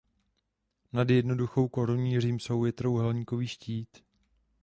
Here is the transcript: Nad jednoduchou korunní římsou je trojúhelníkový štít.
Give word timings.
Nad 0.93 1.09
jednoduchou 1.09 1.67
korunní 1.67 2.21
římsou 2.21 2.65
je 2.65 2.71
trojúhelníkový 2.71 3.47
štít. 3.47 4.03